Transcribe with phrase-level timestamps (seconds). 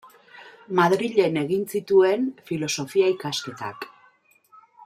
[0.79, 3.91] Madrilen egin zituen Filosofia ikasketak.